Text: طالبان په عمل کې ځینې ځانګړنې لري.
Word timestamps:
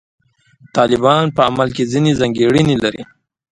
طالبان 0.75 1.25
په 1.35 1.41
عمل 1.47 1.69
کې 1.75 1.83
ځینې 1.91 2.11
ځانګړنې 2.19 2.75
لري. 2.83 3.01